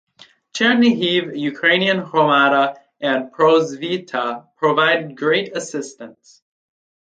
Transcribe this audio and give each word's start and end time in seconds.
Chernihiv 0.55 1.37
Ukrainian 1.37 1.99
Hromada 2.03 2.75
and 2.99 3.31
Prosvita 3.31 4.47
provided 4.57 5.15
great 5.15 5.55
assistance. 5.55 6.41